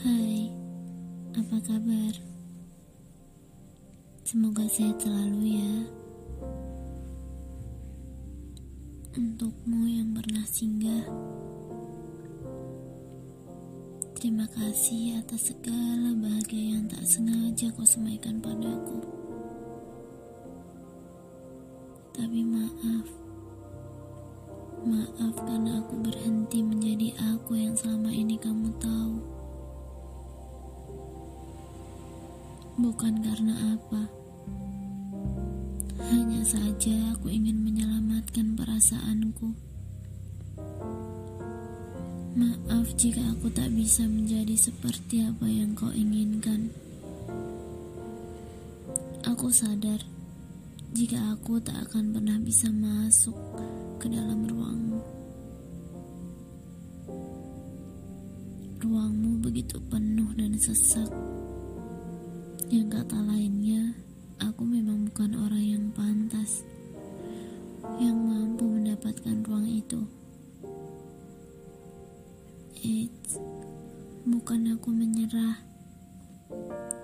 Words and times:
Apa 0.00 1.60
kabar? 1.60 2.14
Semoga 4.24 4.64
sehat 4.64 4.96
selalu 4.96 5.60
ya. 5.60 5.74
Untukmu 9.12 9.84
yang 9.84 10.16
pernah 10.16 10.46
singgah, 10.48 11.04
terima 14.16 14.48
kasih 14.56 15.20
atas 15.20 15.52
segala 15.52 16.16
bahagia 16.16 16.80
yang 16.80 16.88
tak 16.88 17.04
sengaja 17.04 17.68
kau 17.76 17.84
semaikan 17.84 18.40
padaku. 18.40 19.04
Tapi 22.16 22.40
maaf, 22.46 23.06
maaf 24.80 25.34
karena 25.44 25.76
aku 25.84 25.94
berhenti 26.00 26.64
menjadi 26.64 27.12
aku 27.36 27.52
yang 27.58 27.76
selama 27.76 28.08
ini 28.08 28.40
kamu 28.40 28.72
tahu. 28.80 28.99
Bukan 32.80 33.20
karena 33.20 33.76
apa. 33.76 34.08
Hanya 36.00 36.40
saja 36.48 37.12
aku 37.12 37.28
ingin 37.28 37.60
menyelamatkan 37.60 38.56
perasaanku. 38.56 39.52
Maaf 42.40 42.88
jika 42.96 43.20
aku 43.36 43.52
tak 43.52 43.68
bisa 43.76 44.08
menjadi 44.08 44.56
seperti 44.56 45.28
apa 45.28 45.44
yang 45.44 45.76
kau 45.76 45.92
inginkan. 45.92 46.72
Aku 49.28 49.52
sadar 49.52 50.00
jika 50.96 51.20
aku 51.36 51.60
tak 51.60 51.84
akan 51.84 52.16
pernah 52.16 52.40
bisa 52.40 52.72
masuk 52.72 53.36
ke 54.00 54.08
dalam 54.08 54.48
ruangmu. 54.48 55.00
Ruangmu 58.80 59.32
begitu 59.44 59.76
penuh 59.92 60.32
dan 60.32 60.56
sesak. 60.56 61.39
Yang 62.70 63.02
kata 63.02 63.18
lainnya, 63.26 63.98
aku 64.38 64.62
memang 64.62 65.10
bukan 65.10 65.34
orang 65.34 65.58
yang 65.58 65.84
pantas 65.90 66.62
yang 67.98 68.14
mampu 68.14 68.62
mendapatkan 68.62 69.42
ruang 69.42 69.66
itu. 69.66 69.98
Eits, 72.78 73.42
bukan 74.22 74.70
aku 74.78 74.94
menyerah, 74.94 75.58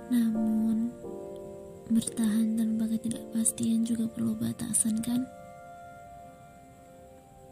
namun 0.06 0.94
bertahan 1.91 2.55
tanpa 2.55 2.87
ketidakpastian 2.87 3.83
juga 3.83 4.06
perlu 4.06 4.39
batasan 4.39 5.03
kan? 5.03 5.27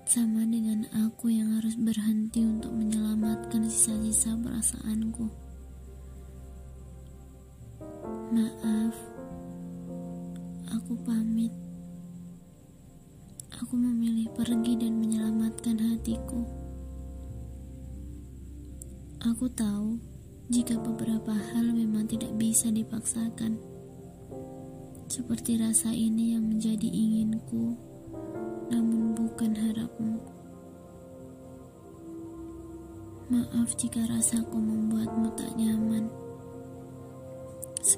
Sama 0.07 0.47
dengan 0.47 0.87
aku 1.03 1.35
yang 1.35 1.59
harus 1.59 1.75
berhenti 1.75 2.47
untuk 2.47 2.71
menyelamatkan 2.79 3.67
sisa-sisa 3.67 4.39
perasaanku. 4.39 5.44
Maaf, 8.35 8.99
aku 10.67 10.99
pamit. 11.07 11.55
Aku 13.63 13.79
memilih 13.79 14.27
pergi 14.35 14.75
dan 14.75 14.99
menyelamatkan 14.99 15.79
hatiku. 15.79 16.43
Aku 19.23 19.47
tahu 19.55 20.03
jika 20.51 20.75
beberapa 20.83 21.31
hal 21.31 21.79
memang 21.79 22.11
tidak 22.11 22.35
bisa 22.35 22.75
dipaksakan, 22.75 23.55
seperti 25.07 25.55
rasa 25.55 25.95
ini 25.95 26.35
yang 26.35 26.51
menjadi 26.51 26.91
inginku, 26.91 27.79
namun 28.67 29.15
bukan 29.15 29.55
harapmu. 29.55 30.19
Maaf 33.31 33.79
jika 33.79 34.03
rasaku 34.11 34.59
membuatmu. 34.59 35.34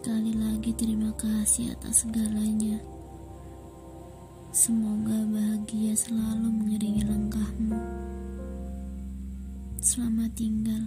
Sekali 0.07 0.39
lagi 0.39 0.71
terima 0.79 1.11
kasih 1.19 1.75
atas 1.75 2.07
segalanya. 2.07 2.79
Semoga 4.55 5.19
bahagia 5.35 5.99
selalu 5.99 6.47
mengiringi 6.47 7.03
langkahmu. 7.03 7.75
Selamat 9.83 10.31
tinggal. 10.39 10.87